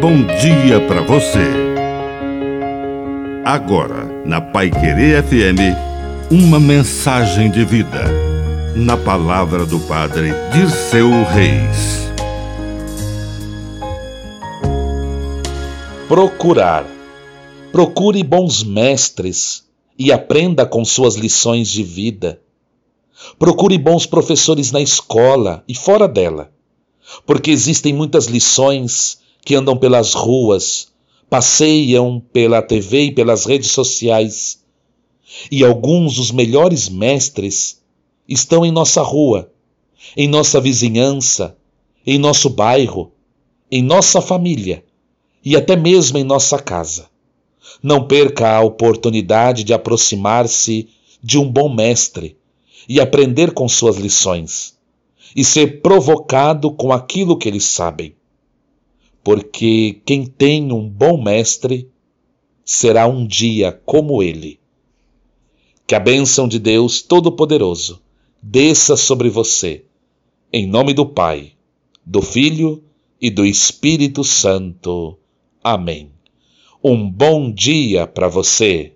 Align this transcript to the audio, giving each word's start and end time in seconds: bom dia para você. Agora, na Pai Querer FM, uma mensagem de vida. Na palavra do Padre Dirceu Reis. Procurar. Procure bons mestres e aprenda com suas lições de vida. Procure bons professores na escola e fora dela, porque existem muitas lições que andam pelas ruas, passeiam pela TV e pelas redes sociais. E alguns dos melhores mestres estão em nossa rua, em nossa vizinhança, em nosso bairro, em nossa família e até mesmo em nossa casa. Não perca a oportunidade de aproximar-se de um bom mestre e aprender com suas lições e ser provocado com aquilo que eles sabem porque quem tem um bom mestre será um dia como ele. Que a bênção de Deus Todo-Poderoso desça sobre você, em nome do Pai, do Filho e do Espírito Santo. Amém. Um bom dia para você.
bom 0.00 0.24
dia 0.40 0.80
para 0.88 1.02
você. 1.02 1.44
Agora, 3.44 4.06
na 4.24 4.40
Pai 4.40 4.70
Querer 4.70 5.22
FM, 5.22 5.76
uma 6.30 6.58
mensagem 6.58 7.50
de 7.50 7.66
vida. 7.66 8.06
Na 8.74 8.96
palavra 8.96 9.66
do 9.66 9.78
Padre 9.80 10.30
Dirceu 10.54 11.10
Reis. 11.24 12.10
Procurar. 16.08 16.86
Procure 17.70 18.22
bons 18.22 18.64
mestres 18.64 19.64
e 19.98 20.10
aprenda 20.10 20.64
com 20.64 20.82
suas 20.82 21.14
lições 21.14 21.68
de 21.68 21.82
vida. 21.82 22.40
Procure 23.38 23.76
bons 23.76 24.06
professores 24.06 24.72
na 24.72 24.80
escola 24.80 25.62
e 25.68 25.74
fora 25.74 26.08
dela, 26.08 26.50
porque 27.26 27.50
existem 27.50 27.92
muitas 27.92 28.24
lições 28.24 29.20
que 29.50 29.56
andam 29.56 29.76
pelas 29.76 30.14
ruas, 30.14 30.92
passeiam 31.28 32.22
pela 32.32 32.62
TV 32.62 33.06
e 33.06 33.12
pelas 33.12 33.46
redes 33.46 33.72
sociais. 33.72 34.60
E 35.50 35.64
alguns 35.64 36.14
dos 36.14 36.30
melhores 36.30 36.88
mestres 36.88 37.82
estão 38.28 38.64
em 38.64 38.70
nossa 38.70 39.02
rua, 39.02 39.50
em 40.16 40.28
nossa 40.28 40.60
vizinhança, 40.60 41.56
em 42.06 42.16
nosso 42.16 42.48
bairro, 42.48 43.10
em 43.68 43.82
nossa 43.82 44.20
família 44.20 44.84
e 45.44 45.56
até 45.56 45.74
mesmo 45.74 46.16
em 46.16 46.22
nossa 46.22 46.56
casa. 46.56 47.08
Não 47.82 48.06
perca 48.06 48.56
a 48.56 48.60
oportunidade 48.60 49.64
de 49.64 49.74
aproximar-se 49.74 50.88
de 51.20 51.38
um 51.38 51.50
bom 51.50 51.68
mestre 51.68 52.36
e 52.88 53.00
aprender 53.00 53.50
com 53.50 53.68
suas 53.68 53.96
lições 53.96 54.78
e 55.34 55.44
ser 55.44 55.80
provocado 55.80 56.70
com 56.70 56.92
aquilo 56.92 57.36
que 57.36 57.48
eles 57.48 57.64
sabem 57.64 58.14
porque 59.22 60.00
quem 60.04 60.24
tem 60.24 60.72
um 60.72 60.88
bom 60.88 61.22
mestre 61.22 61.88
será 62.64 63.06
um 63.06 63.26
dia 63.26 63.72
como 63.84 64.22
ele. 64.22 64.58
Que 65.86 65.94
a 65.94 66.00
bênção 66.00 66.46
de 66.46 66.58
Deus 66.58 67.02
Todo-Poderoso 67.02 68.00
desça 68.42 68.96
sobre 68.96 69.28
você, 69.28 69.84
em 70.52 70.66
nome 70.66 70.94
do 70.94 71.04
Pai, 71.04 71.52
do 72.06 72.22
Filho 72.22 72.82
e 73.20 73.28
do 73.28 73.44
Espírito 73.44 74.24
Santo. 74.24 75.18
Amém. 75.62 76.10
Um 76.82 77.10
bom 77.10 77.52
dia 77.52 78.06
para 78.06 78.28
você. 78.28 78.88